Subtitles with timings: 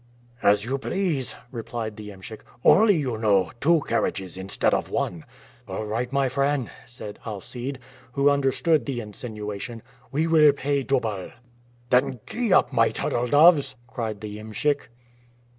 [0.41, 2.39] "As you please," replied the iemschik.
[2.65, 5.25] "Only, you know, two carriages instead of one."
[5.67, 7.77] "All right, my friend," said Alcide,
[8.13, 11.29] who understood the insinuation, "we will pay double."
[11.91, 14.89] "Then gee up, my turtle doves!" cried the iemschik.